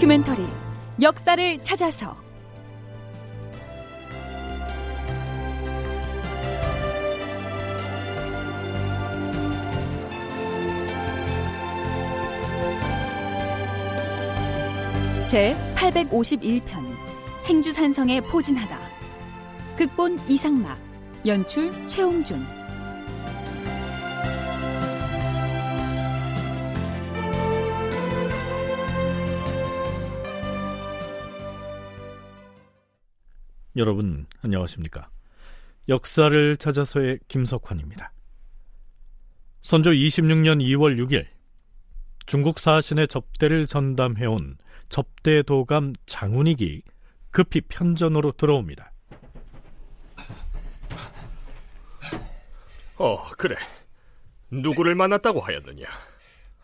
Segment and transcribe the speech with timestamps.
[0.00, 0.46] 다큐멘터리
[1.02, 2.16] 역사를 찾아서.
[15.28, 16.62] 제 851편
[17.44, 18.78] 행주산성에 포진하다.
[19.76, 20.78] 극본 이상락
[21.26, 22.59] 연출 최홍준
[33.80, 35.08] 여러분 안녕하십니까?
[35.88, 38.12] 역사를 찾아서의 김석환입니다.
[39.62, 41.26] 선조 26년 2월 6일
[42.26, 44.58] 중국 사신의 접대를 전담해온
[44.90, 46.82] 접대도감 장훈익이
[47.30, 48.92] 급히 편전으로 들어옵니다.
[52.98, 53.56] 어, 그래.
[54.50, 55.86] 누구를 만났다고 하였느냐?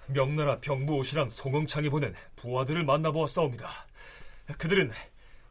[0.09, 3.71] 명나라 병부옷이랑 송응창이 보낸 부하들을 만나보았사옵니다.
[4.59, 4.93] 그들은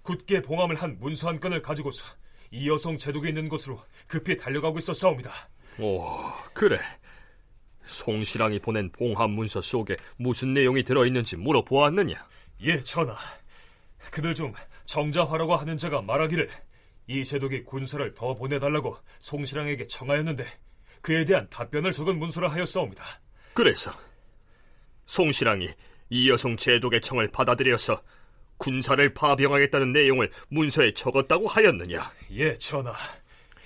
[0.06, 2.06] 굳게 봉함을 한 문서 한 건을 가지고서
[2.52, 5.32] 이 여성 제독이 있는 곳으로 급히 달려가고 있었사옵니다.
[5.80, 6.08] 오,
[6.54, 6.80] 그래.
[7.86, 12.16] 송시랑이 보낸 봉함 문서 속에 무슨 내용이 들어있는지 물어보았느냐?
[12.62, 13.16] 예, 전하.
[14.12, 14.54] 그들 중
[14.86, 16.50] 정자화라고 하는 자가 말하기를
[17.08, 20.46] 이 제독이 군사를 더 보내달라고 송시랑에게 청하였는데
[21.02, 23.04] 그에 대한 답변을 적은 문서라 하였사옵니다.
[23.54, 23.92] 그래서
[25.06, 25.70] 송시랑이
[26.10, 28.02] 이 여성 제독의 청을 받아들여서
[28.58, 32.12] 군사를 파병하겠다는 내용을 문서에 적었다고 하였느냐?
[32.32, 32.94] 예, 전하.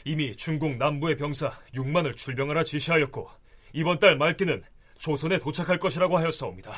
[0.05, 3.29] 이미 중국 남부의 병사 6만을 출병하라 지시하였고
[3.73, 4.61] 이번 달 말기는
[4.97, 6.71] 조선에 도착할 것이라고 하였사옵니다.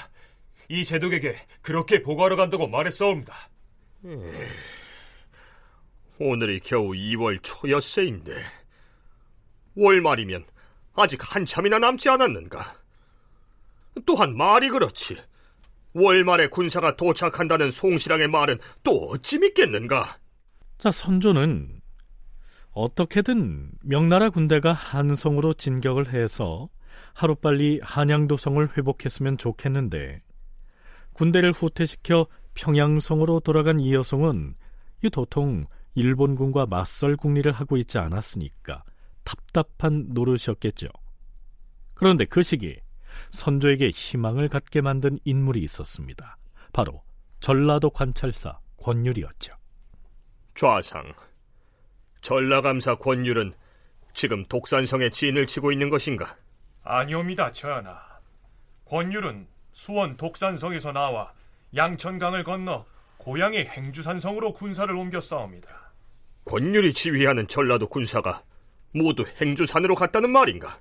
[0.69, 3.33] 이 제독에게 그렇게 보고하러 간다고 말했사옵니다.
[4.05, 4.31] 음,
[6.17, 8.31] 오늘이 겨우 2월 초였세인데
[9.75, 10.45] 월말이면
[10.95, 12.75] 아직 한참이나 남지 않았는가?
[14.05, 15.17] 또한 말이 그렇지.
[15.93, 20.17] 월말에 군사가 도착한다는 송시랑의 말은 또 어찌 믿겠는가?
[20.77, 21.81] 자, 선조는
[22.71, 26.69] 어떻게든 명나라 군대가 한성으로 진격을 해서
[27.13, 30.21] 하루빨리 한양도성을 회복했으면 좋겠는데
[31.13, 34.55] 군대를 후퇴시켜 평양성으로 돌아간 이여성은
[35.03, 35.65] 이 도통
[35.95, 38.83] 일본군과 맞설 국리를 하고 있지 않았으니까
[39.23, 40.87] 답답한 노릇이었겠죠.
[41.93, 42.79] 그런데 그 시기
[43.29, 46.37] 선조에게 희망을 갖게 만든 인물이 있었습니다.
[46.73, 47.03] 바로
[47.39, 49.53] 전라도 관찰사 권율이었죠.
[50.55, 51.13] 좌상,
[52.21, 53.53] 전라감사 권율은
[54.13, 56.35] 지금 독산성에 진을 치고 있는 것인가?
[56.83, 57.99] 아니옵니다, 전하.
[58.85, 61.31] 권율은 수원 독산성에서 나와
[61.75, 62.85] 양천강을 건너
[63.17, 65.93] 고향의 행주산성으로 군사를 옮겨 싸웁니다.
[66.45, 68.43] 권율이 지휘하는 전라도 군사가
[68.93, 70.79] 모두 행주산으로 갔다는 말인가?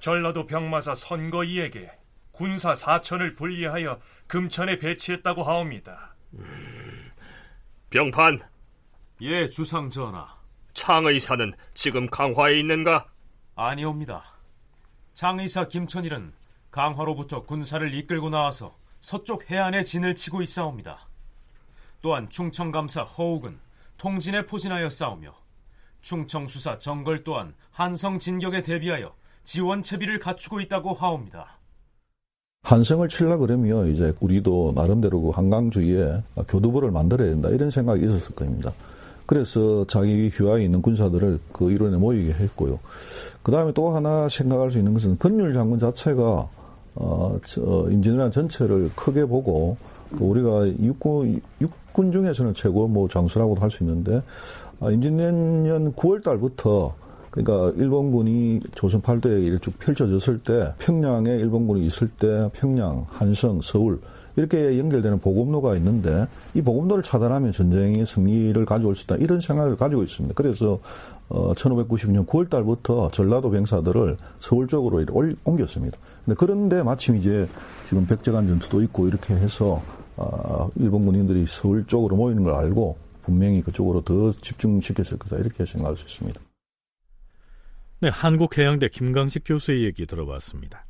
[0.00, 1.90] 전라도 병마사 선거이에게
[2.32, 6.14] 군사 사천을 분리하여 금천에 배치했다고 하옵니다.
[6.34, 7.10] 음,
[7.90, 8.40] 병판.
[9.22, 10.38] 예, 주상 전하.
[10.74, 13.08] 창의사는 지금 강화에 있는가?
[13.56, 14.24] 아니옵니다.
[15.14, 16.32] 창의사 김천일은
[16.70, 21.08] 강화로부터 군사를 이끌고 나와서 서쪽 해안에 진을 치고 있사옵니다.
[22.00, 23.58] 또한 충청감사 허욱은
[23.96, 25.32] 통진에 포진하여 싸우며
[26.00, 29.12] 충청수사 정걸 또한 한성 진격에 대비하여
[29.48, 31.46] 지원 채비를 갖추고 있다고 하옵니다.
[32.64, 38.34] 한성을 칠라 그러면 이제 우리도 나름대로 그 한강 주위에 교두보를 만들어야 된다 이런 생각이 있었을
[38.34, 38.70] 겁니다.
[39.24, 42.78] 그래서 자기 휴하에 있는 군사들을 그 일원에 모이게 했고요.
[43.42, 46.46] 그 다음에 또 하나 생각할 수 있는 것은 건율 장군 자체가
[46.96, 47.38] 어,
[47.90, 49.78] 임진왜란 전체를 크게 보고
[50.12, 54.22] 우리가 육군, 육군 중에서는 최고 뭐 장수라고도 할 수 있는데
[54.80, 56.94] 아, 임진년 9월 달부터
[57.38, 64.00] 그러니까 일본군이 조선 팔도에 이렇게 쭉 펼쳐졌을 때 평양에 일본군이 있을 때 평양, 한성, 서울
[64.34, 70.02] 이렇게 연결되는 보급로가 있는데 이 보급로를 차단하면 전쟁의 승리를 가져올 수 있다 이런 생각을 가지고
[70.02, 70.34] 있습니다.
[70.34, 70.78] 그래서
[71.28, 75.04] 어, 1590년 9월 달부터 전라도 병사들을 서울 쪽으로
[75.44, 75.98] 옮겼습니다.
[76.36, 77.46] 그런데 마침 이제
[77.86, 79.82] 지금 백제간 전투도 있고 이렇게 해서
[80.16, 85.96] 어, 일본 군인들이 서울 쪽으로 모이는 걸 알고 분명히 그쪽으로 더 집중시켰을 거다 이렇게 생각할
[85.96, 86.47] 수 있습니다.
[88.00, 90.86] 네, 한국해양대 김강식 교수의 얘기 들어봤습니다.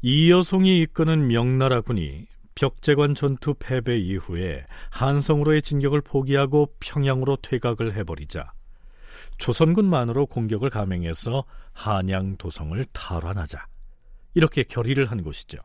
[0.00, 8.50] 이여송이 이끄는 명나라군이 벽제관 전투 패배 이후에 한성으로의 진격을 포기하고 평양으로 퇴각을 해버리자
[9.36, 13.66] 조선군만으로 공격을 감행해서 한양 도성을 탈환하자
[14.32, 15.58] 이렇게 결의를 한 곳이죠.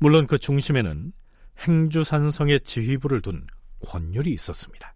[0.00, 1.12] 물론 그 중심에는
[1.60, 3.46] 행주산성의 지휘부를 둔
[3.86, 4.93] 권율이 있었습니다.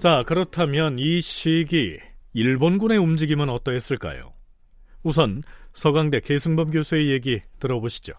[0.00, 1.98] 자, 그렇다면 이 시기
[2.32, 4.32] 일본군의 움직임은 어떠했을까요?
[5.02, 5.42] 우선
[5.74, 8.14] 서강대 계승범 교수의 얘기 들어보시죠.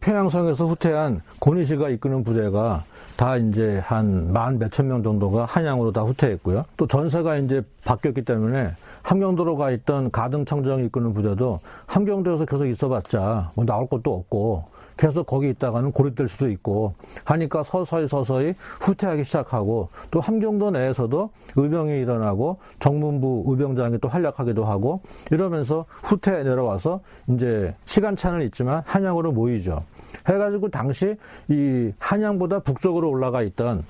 [0.00, 2.82] 평양성에서 후퇴한 고니시가 이끄는 부대가
[3.16, 6.64] 다 이제 한 만 몇천 명 정도가 한양으로 다 후퇴했고요.
[6.76, 8.72] 또 전세가 이제 바뀌었기 때문에
[9.02, 14.64] 함경도로 가 있던 가등청정이 이끄는 부대도 함경도에서 계속 있어봤자 뭐 나올 것도 없고
[14.96, 16.94] 계속 거기 있다가는 고립될 수도 있고
[17.24, 25.00] 하니까 서서히 서서히 후퇴하기 시작하고 또 함경도 내에서도 의병이 일어나고 정문부 의병장이 또 활약하기도 하고
[25.30, 29.82] 이러면서 후퇴 내려와서 이제 시간차는 있지만 한양으로 모이죠.
[30.28, 31.16] 해가지고 당시
[31.48, 33.84] 이 한양보다 북쪽으로 올라가 있던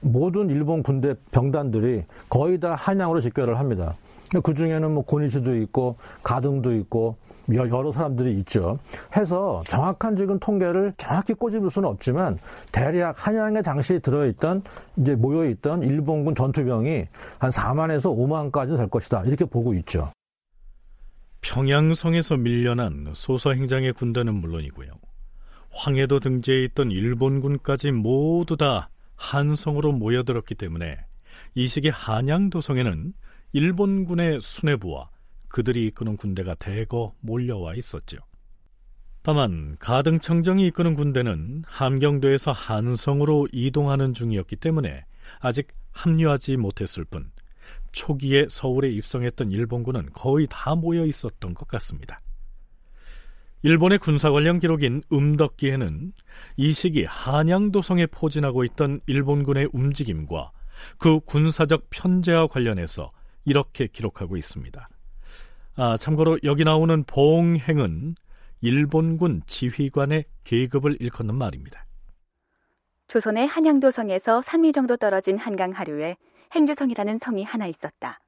[0.00, 3.94] 모든 일본 군대 병단들이 거의 다 한양으로 집결을 합니다.
[4.42, 7.16] 그 중에는 뭐 고니시도 있고 가등도 있고
[7.52, 8.78] 여러 사람들이 있죠.
[9.16, 12.38] 해서 정확한 지금 통계를 정확히 꼬집을 수는 없지만
[12.72, 14.62] 대략 한양에 당시 들어있던
[14.96, 17.06] 이제 모여있던 일본군 전투병이
[17.38, 20.10] 한 4만에서 5만까지 될 것이다 이렇게 보고 있죠.
[21.42, 24.88] 평양성에서 밀려난 소서 행장의 군대는 물론이고요.
[25.70, 30.96] 황해도 등지에 있던 일본군까지 모두 다 한성으로 모여들었기 때문에
[31.54, 33.12] 이 시기 한양도성에는
[33.52, 35.10] 일본군의 수뇌부와
[35.54, 38.16] 그들이 이끄는 군대가 대거 몰려와 있었죠.
[39.22, 45.04] 다만 가등청정이 이끄는 군대는 함경도에서 한성으로 이동하는 중이었기 때문에
[45.38, 47.30] 아직 합류하지 못했을 뿐
[47.92, 52.18] 초기에 서울에 입성했던 일본군은 거의 다 모여 있었던 것 같습니다.
[53.62, 56.12] 일본의 군사 관련 기록인 음덕기에는
[56.56, 60.50] 이 시기 한양도성에 포진하고 있던 일본군의 움직임과
[60.98, 63.12] 그 군사적 편제와 관련해서
[63.44, 64.88] 이렇게 기록하고 있습니다.
[65.76, 68.14] 아, 참고로 여기 나오는 봉행은
[68.60, 71.84] 일본군 지휘관의 계급을 일컫는 말입니다.
[73.08, 76.16] 조선의 한양도성에서 3리 정도 떨어진 한강 하류에
[76.54, 78.20] 행주성이라는 성이 하나 있었다.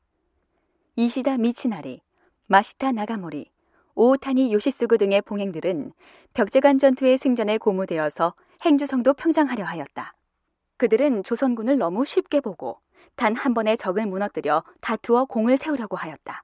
[0.96, 2.00] 이시다 미치나리,
[2.46, 3.50] 마시타 나가모리,
[3.94, 5.92] 오오타니 요시스구 등의 봉행들은
[6.34, 8.34] 벽제관 전투의 승전에 고무되어서
[8.64, 10.14] 행주성도 평장하려 하였다.
[10.76, 12.80] 그들은 조선군을 너무 쉽게 보고
[13.14, 16.42] 단 한 번에 적을 무너뜨려 다투어 공을 세우려고 하였다.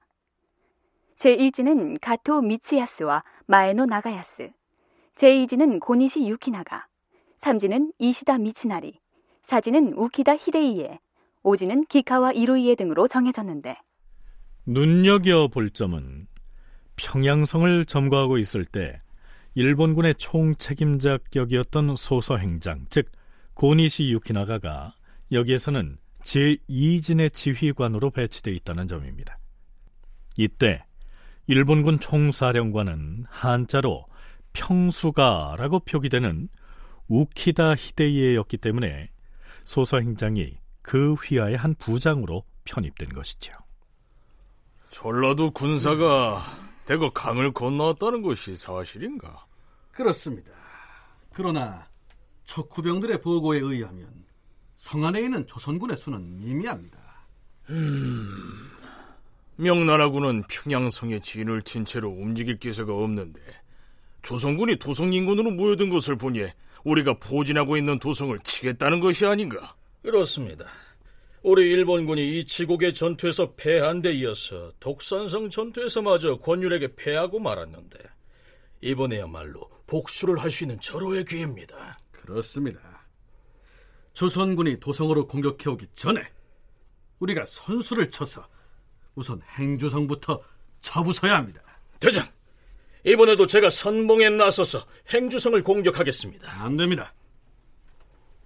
[1.17, 4.51] 제1지는 가토 미치야스와 마에노 나가야스,
[5.15, 6.87] 제2지는 고니시 유키나가,
[7.39, 8.99] 3지는 이시다 미치나리,
[9.43, 10.99] 4지는 우키다 히데이에,
[11.43, 13.75] 5지는 기카와 이로이에 등으로 정해졌는데
[14.65, 16.27] 눈여겨 볼 점은
[16.95, 18.97] 평양성을 점거하고 있을 때
[19.55, 23.11] 일본군의 총책임자격이었던 소서행장, 즉
[23.53, 24.93] 고니시 유키나가가
[25.31, 29.37] 여기에서는 제2진의 지휘관으로 배치되어 있다는 점입니다.
[30.37, 30.85] 이때
[31.47, 34.05] 일본군 총사령관은 한자로
[34.53, 36.47] 평수가라고 표기되는
[37.07, 39.11] 우키다 히데이에였기 때문에
[39.63, 43.53] 소서행장이 그 휘하의 한 부장으로 편입된 것이죠.
[44.89, 46.43] 전라도 군사가
[46.85, 49.45] 대거 강을 건너왔다는 것이 사실인가?
[49.91, 50.51] 그렇습니다.
[51.33, 51.87] 그러나
[52.45, 54.25] 척후병들의 보고에 의하면
[54.75, 56.97] 성 안에 있는 조선군의 수는 미미합니다.
[57.69, 58.69] 음,
[59.55, 63.39] 명나라군은 평양성에 진을 친 채로 움직일 기세가 없는데
[64.21, 66.45] 조선군이 도성 인근으로 모여든 것을 보니
[66.83, 69.75] 우리가 포진하고 있는 도성을 치겠다는 것이 아닌가?
[70.01, 70.65] 그렇습니다.
[71.43, 77.99] 우리 일본군이 이 지곡의 전투에서 패한 데 이어서 독산성 전투에서마저 권율에게 패하고 말았는데
[78.81, 81.99] 이번에야말로 복수를 할 수 있는 절호의 기회입니다.
[82.11, 82.79] 그렇습니다.
[84.13, 86.21] 조선군이 도성으로 공격해오기 전에
[87.19, 88.47] 우리가 선수를 쳐서
[89.15, 90.41] 우선 행주성부터
[90.81, 91.61] 쳐부숴야 합니다.
[91.99, 92.27] 대장,
[93.05, 96.49] 이번에도 제가 선봉에 나서서 행주성을 공격하겠습니다.
[96.51, 97.13] 안 됩니다.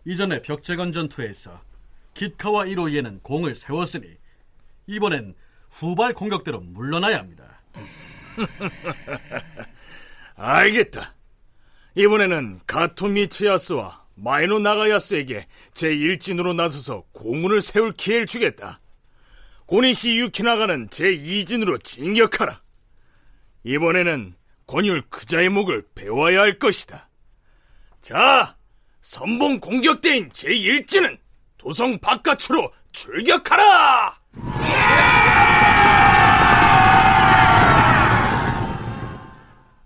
[0.05, 1.61] 이전에 벽제건 전투에서
[2.13, 4.07] 기카와 이로이에는 공을 세웠으니
[4.87, 5.35] 이번엔
[5.69, 7.61] 후발 공격대로 물러나야 합니다.
[10.35, 11.13] 알겠다.
[11.95, 18.79] 이번에는 가토미치야스와 마이노 나가야스에게 제1진으로 나서서 공문을 세울 기회를 주겠다.
[19.67, 22.61] 고니시 유키나가는 제2진으로 진격하라.
[23.65, 24.33] 이번에는
[24.65, 27.09] 권율 그자의 목을 배워야 할 것이다.
[28.01, 28.55] 자,
[29.01, 31.17] 선봉 공격대인 제1진은
[31.57, 34.17] 도성 바깥으로 출격하라!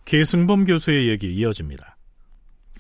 [0.05, 1.97] 계승범 교수의 얘기 이어집니다.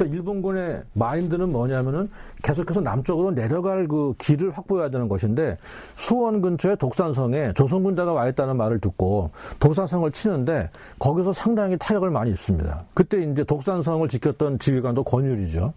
[0.01, 2.09] 그러니까 일본군의 마인드는 뭐냐면은
[2.41, 5.57] 계속해서 남쪽으로 내려갈 그 길을 확보해야 되는 것인데
[5.95, 9.29] 수원 근처에 독산성에 조선 군대가 와 있다는 말을 듣고
[9.59, 12.83] 독산성을 치는데 거기서 상당히 타격을 많이 입습니다.
[12.93, 15.73] 그때 이제 독산성을 지켰던 지휘관도 권율이죠.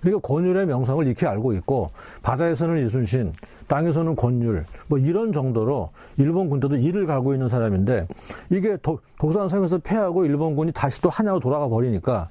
[0.00, 1.88] 그리고 권율의 명성을 익히 알고 있고
[2.22, 3.32] 바다에서는 이순신,
[3.68, 8.06] 땅에서는 권율 뭐 이런 정도로 일본 군대도 이를 가고 있는 사람인데
[8.50, 12.28] 이게 도, 독산성에서 패하고 일본군이 다시 또 한양으로 돌아가 버리니까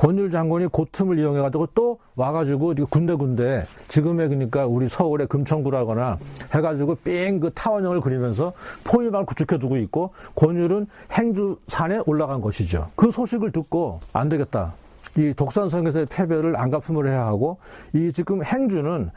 [0.00, 6.18] 권율 장군이 그 틈을 이용해 가지고 또 와가지고 군데군데 지금의 그러니까 우리 서울의 금천구라거나
[6.54, 8.54] 해가지고 삥그 타원형을 그리면서
[8.84, 12.88] 포위망을 구축해두고 있고 권율은 행주산에 올라간 것이죠.
[12.96, 14.72] 그 소식을 듣고 안 되겠다.
[15.18, 17.58] 이 독산성에서의 패배를 안갚음을 해야 하고
[17.92, 19.10] 이 지금 행주는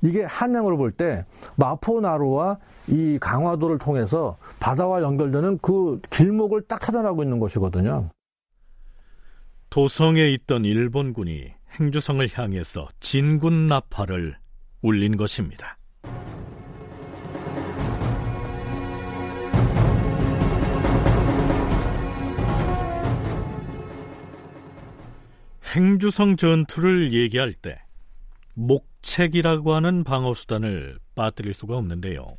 [0.00, 2.56] 이게 한양으로 볼 때 마포나루와
[2.88, 8.08] 이 강화도를 통해서 바다와 연결되는 그 길목을 딱 차단하고 있는 것이거든요.
[9.70, 14.36] 도성에 있던 일본군이 행주성을 향해서 진군 나팔을
[14.82, 15.78] 울린 것입니다.
[25.72, 27.76] 행주성 전투를 얘기할 때
[28.54, 32.36] 목책이라고 하는 방어 수단을 빠뜨릴 수가 없는데요.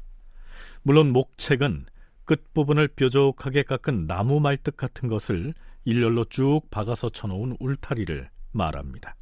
[0.84, 1.86] 물론 목책은
[2.26, 5.54] 끝부분을 뾰족하게 깎은 나무 말뚝 같은 것을
[5.86, 9.16] 일렬로 쭉 박아서 쳐놓은 울타리를 말합니다.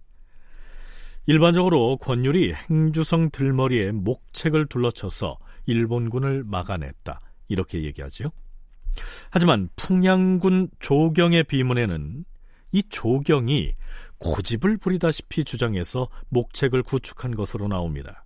[1.25, 7.20] 일반적으로 권율이 행주성 들머리에 목책을 둘러쳐서 일본군을 막아냈다.
[7.48, 8.30] 이렇게 얘기하지요.
[9.30, 12.25] 하지만 풍양군 조경의 비문에는
[12.72, 13.75] 이 조경이
[14.18, 18.25] 고집을 부리다시피 주장해서 목책을 구축한 것으로 나옵니다.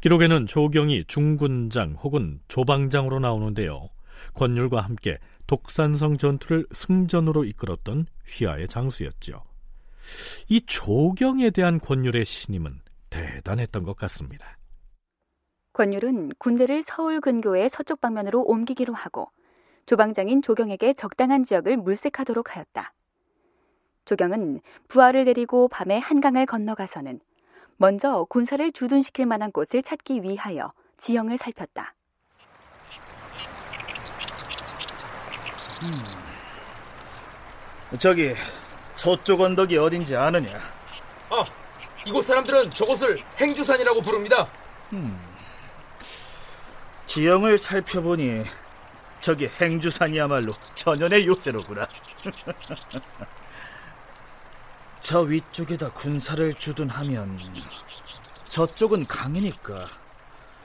[0.00, 3.88] 기록에는 조경이 중군장 혹은 조방장으로 나오는데요.
[4.34, 9.42] 권율과 함께 독산성 전투를 승전으로 이끌었던 휘하의 장수였죠.
[10.48, 12.70] 이 조경에 대한 권율의 신임은
[13.10, 14.58] 대단했던 것 같습니다.
[15.72, 19.30] 권율은 군대를 서울 근교의 서쪽 방면으로 옮기기로 하고
[19.86, 22.92] 조방장인 조경에게 적당한 지역을 물색하도록 하였다.
[24.04, 27.20] 조경은 부하를 데리고 밤에 한강을 건너가서는
[27.78, 31.94] 먼저 군사를 주둔시킬 만한 곳을 찾기 위하여 지형을 살폈다.
[35.82, 36.04] 음.
[37.98, 38.34] 저기
[38.96, 40.58] 저쪽 언덕이 어딘지 아느냐?
[41.30, 41.44] 아,
[42.04, 44.48] 이곳 사람들은 저곳을 행주산이라고 부릅니다.
[44.92, 45.18] 음.
[47.06, 48.44] 지형을 살펴보니
[49.20, 51.86] 저기 행주산이야말로 전연의 요새로구나.
[55.00, 57.40] 저 위쪽에다 군사를 주둔하면
[58.48, 59.88] 저쪽은 강이니까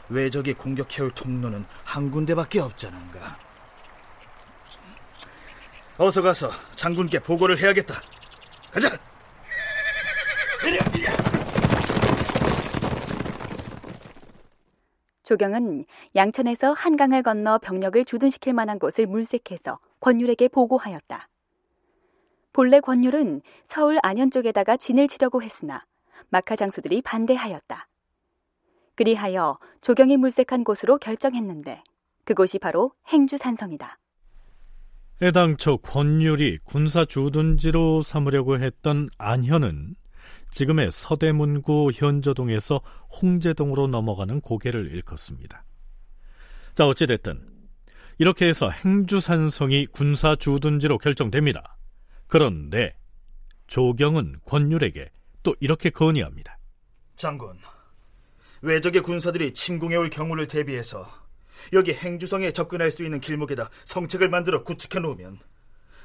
[0.10, 3.38] 외적이 공격해올 통로는 한 군데밖에 없잖아가.
[6.03, 7.95] 어서 가서 장군께 보고를 해야겠다.
[8.74, 8.89] 가자.
[15.24, 21.29] 조경은 양천에서 한강을 건너 병력을 주둔시킬 만한 곳을 물색해서 권율에게 보고하였다.
[22.51, 25.86] 본래 권율은 서울 안현 쪽에다가 진을 치려고 했으나
[26.27, 27.88] 마카 장수들이 반대하였다.
[28.95, 31.81] 그리하여 조경이 물색한 곳으로 결정했는데
[32.25, 34.00] 그곳이 바로 행주산성이다.
[35.22, 39.96] 애당초 권율이 군사 주둔지로 삼으려고 했던 안현은
[40.51, 42.82] 지금의 서대문구 현저동에서
[43.22, 45.65] 홍제동으로 넘어가는 고개를 일컫습니다.
[46.75, 47.41] 자, 어찌됐든
[48.17, 51.77] 이렇게 해서 행주산성이 군사 주둔지로 결정됩니다.
[52.27, 52.96] 그런데
[53.67, 55.10] 조경은 권율에게
[55.41, 56.58] 또 이렇게 건의합니다.
[57.15, 57.58] 장군,
[58.62, 61.08] 외적의 군사들이 침공해 올 경우를 대비해서
[61.72, 65.39] 여기 행주성에 접근할 수 있는 길목에다 성책을 만들어 구축해 놓으면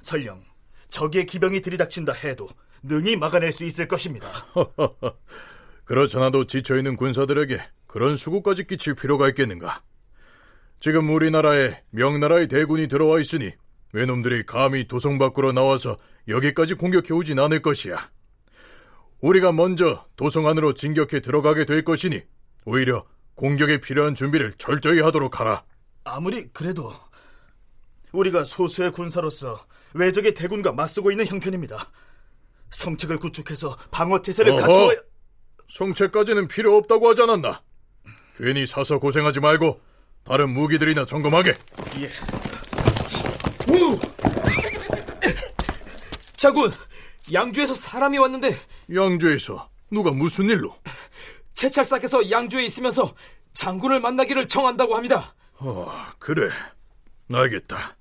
[0.03, 0.45] 설령
[0.91, 2.49] 적의 기병이 들이닥친다 해도
[2.83, 4.29] 능히 막아낼 수 있을 것입니다.
[5.85, 9.83] 그렇잖아도 지쳐있는 군사들에게 그런 수고까지 끼칠 필요가 있겠는가?
[10.81, 13.53] 지금 우리나라에 명나라의 대군이 들어와 있으니
[13.93, 15.97] 외놈들이 감히 도성 밖으로 나와서
[16.29, 18.11] 여기까지 공격해오진 않을 것이야.
[19.21, 22.23] 우리가 먼저 도성 안으로 진격해 들어가게 될 것이니
[22.65, 23.05] 오히려
[23.38, 25.62] 공격에 필요한 준비를 철저히 하도록 하라.
[26.02, 26.92] 아무리 그래도
[28.11, 29.64] 우리가 소수의 군사로서
[29.95, 31.88] 외적의 대군과 맞서고 있는 형편입니다.
[32.71, 34.97] 성책을 구축해서 방어 태세를 갖추어야...
[35.68, 37.62] 성책까지는 필요 없다고 하지 않았나?
[38.37, 39.80] 괜히 사서 고생하지 말고
[40.25, 41.54] 다른 무기들이나 점검하게.
[42.00, 42.11] 예.
[43.73, 43.99] 우!
[46.37, 46.73] 장군,
[47.33, 48.59] 양주에서 사람이 왔는데.
[48.92, 50.76] 양주에서 누가 무슨 일로?
[51.59, 53.15] 채찰사께서 양주에 있으면서
[53.53, 55.35] 장군을 만나기를 청한다고 합니다.
[55.59, 56.50] 어, 그래.
[57.33, 57.97] 알겠다.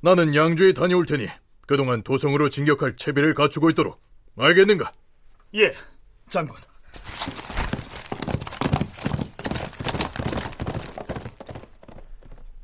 [0.00, 1.28] 나는 양주에 다녀올 테니
[1.66, 4.00] 그동안 도성으로 진격할 채비를 갖추고 있도록
[4.38, 4.92] 알겠는가?
[5.56, 5.74] 예,
[6.30, 6.56] 장군.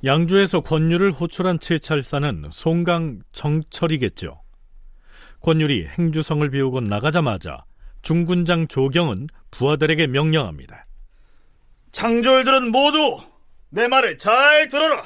[0.02, 4.40] 양주에서 권유를 호출한 채찰사는 송강 정철이겠죠.
[5.40, 7.64] 권율이 행주성을 비우고 나가자마자
[8.04, 10.86] 중군장 조경은 부하들에게 명령합니다.
[11.92, 13.20] 창졸들은 모두
[13.70, 15.04] 내 말을 잘 들어라.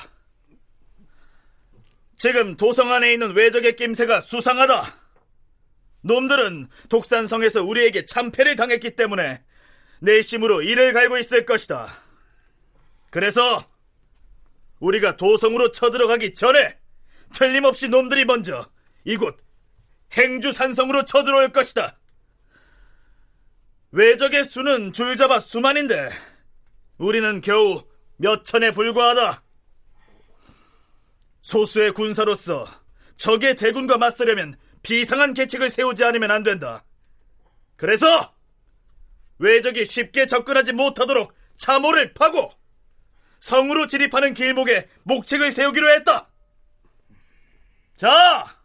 [2.19, 4.95] 지금 도성 안에 있는 외적의 낌새가 수상하다.
[6.03, 9.43] 놈들은 독산성에서 우리에게 참패를 당했기 때문에
[10.01, 11.89] 내심으로 이를 갈고 있을 것이다.
[13.11, 13.69] 그래서
[14.81, 16.79] 우리가 도성으로 쳐들어가기 전에
[17.35, 18.69] 틀림없이 놈들이 먼저
[19.05, 19.37] 이곳
[20.17, 21.99] 행주산성으로 쳐들어올 것이다.
[23.91, 26.11] 외적의 수는 줄잡아 수만인데
[26.99, 27.85] 우리는 겨우
[28.17, 29.43] 몇 천에 불과하다.
[31.41, 32.67] 소수의 군사로서
[33.17, 36.85] 적의 대군과 맞서려면 비상한 계책을 세우지 않으면 안 된다.
[37.77, 38.35] 그래서
[39.39, 42.53] 외적이 쉽게 접근하지 못하도록 참호를 파고
[43.41, 46.29] 성으로 진입하는 길목에 목책을 세우기로 했다.
[47.97, 48.59] 자,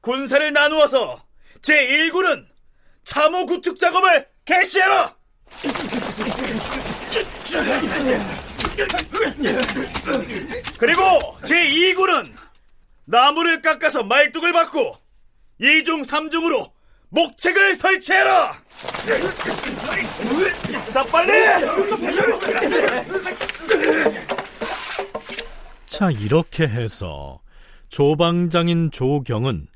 [0.00, 1.26] 군사를 나누어서
[1.60, 2.48] 제1군은
[3.04, 5.14] 참호 구축 작업을 개시해라!
[10.76, 11.02] 그리고
[11.42, 12.32] 제2군은
[13.04, 14.96] 나무를 깎아서 말뚝을 받고
[15.60, 16.68] 2중, 3중으로
[17.10, 18.60] 목책을 설치해라!
[20.92, 21.32] 자, 빨리!
[25.86, 27.40] 자, 이렇게 해서
[27.88, 29.68] 조방장인 조경은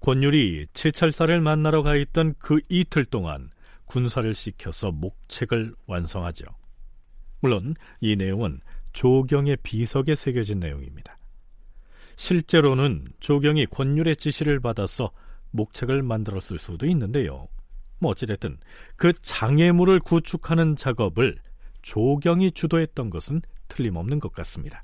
[0.00, 3.50] 권율이 칠찰사를 만나러 가 있던 그 이틀 동안
[3.92, 6.46] 군사를 시켜서 목책을 완성하죠.
[7.40, 8.60] 물론 이 내용은
[8.94, 11.18] 조경의 비석에 새겨진 내용입니다.
[12.16, 15.10] 실제로는 조경이 권율의 지시를 받아서
[15.50, 17.48] 목책을 만들었을 수도 있는데요.
[17.98, 18.56] 뭐 어찌됐든
[18.96, 21.36] 그 장애물을 구축하는 작업을
[21.82, 24.80] 조경이 주도했던 것은 틀림없는 것 같습니다.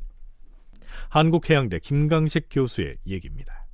[1.09, 3.67] 한국해양대 김강식 교수의 얘기입니다.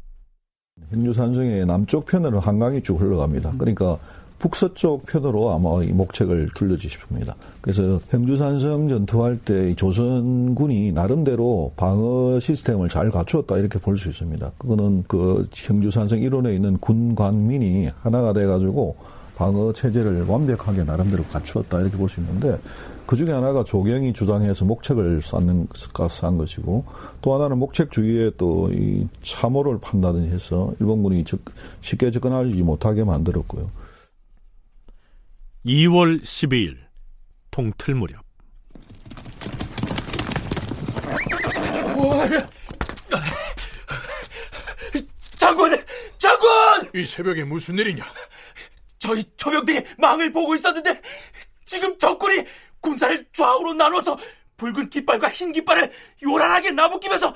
[0.92, 3.52] 행주산성의 남쪽 편으로 한강이 쭉 흘러갑니다.
[3.59, 3.98] 그러니까
[4.38, 7.35] 북서쪽 편으로 아마 이 목책을 둘러지 싶습니다.
[7.62, 14.53] 그래서 행주산성 전투할 때 조선군이 나름대로 방어 시스템을 잘 갖추었다 이렇게 볼 수 있습니다.
[14.59, 18.97] 그거는 그 행주산성 일원에 있는 군관민이 하나가 돼가지고
[19.37, 22.59] 방어 체제를 완벽하게 나름대로 갖추었다 이렇게 볼 수 있는데
[23.07, 25.68] 그 중에 하나가 조경이 주장해서 목책을 쌓는
[26.11, 26.85] 쌓은 것이고
[27.23, 31.25] 또 하나는 목책 주위에 또 이 참호를 판다든지 해서 일본군이
[31.81, 33.68] 쉽게 접근하지 못하게 만들었고요.
[35.64, 36.77] 2월 12일
[37.50, 38.22] 동틀 무렵
[45.35, 45.85] 장군!
[46.18, 46.90] 장군!
[46.94, 48.05] 이 새벽에 무슨 일이냐?
[48.98, 51.00] 저희 초병들이 망을 보고 있었는데
[51.64, 52.44] 지금 적군이
[52.81, 54.18] 군사를 좌우로 나눠서
[54.57, 55.90] 붉은 깃발과 흰 깃발을
[56.22, 57.35] 요란하게 나부끼면서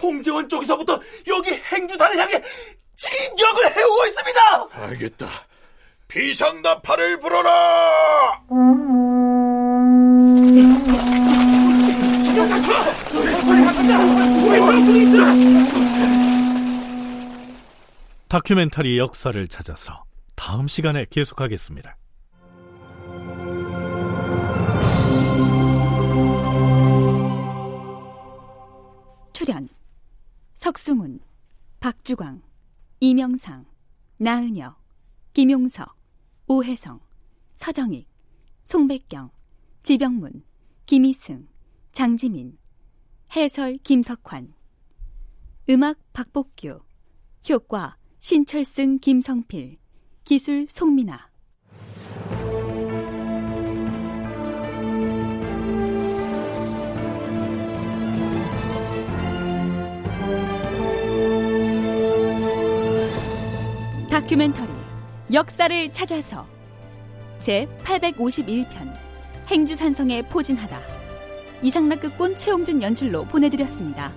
[0.00, 2.42] 홍재원 쪽에서부터 여기 행주산을 향해
[2.96, 4.68] 진격을 해오고 있습니다.
[4.72, 5.28] 알겠다.
[6.10, 7.50] 비상나팔을 불어라!
[18.28, 20.02] 다큐멘터리 역사를 찾아서
[20.34, 21.96] 다음 시간에 계속하겠습니다.
[29.32, 29.68] 출연
[30.54, 31.20] 석승훈,
[31.78, 32.42] 박주광,
[32.98, 33.64] 이명상,
[34.18, 34.76] 나은혁,
[35.32, 35.99] 김용석,
[36.52, 36.98] 오혜성,
[37.54, 38.08] 서정익,
[38.64, 39.30] 송백경,
[39.84, 40.42] 지병문,
[40.84, 41.46] 김희승,
[41.92, 42.58] 장지민,
[43.36, 44.52] 해설 김석환,
[45.68, 46.80] 음악 박복규,
[47.48, 49.78] 효과 신철승 김성필,
[50.24, 51.30] 기술 송민아.
[64.10, 64.79] 다큐멘터리
[65.32, 66.44] 역사를 찾아서
[67.38, 68.92] 제 851편
[69.48, 70.80] 행주산성에 포진하다
[71.62, 74.12] 이상락극본 최홍준 연출로 보내드렸습니다.